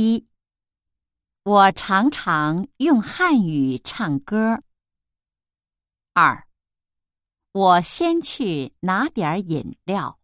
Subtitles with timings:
[0.00, 0.26] 一。
[1.42, 4.62] 我常常用汉语唱歌。
[6.14, 6.46] 二。
[7.52, 10.19] 我先去拿点饮料。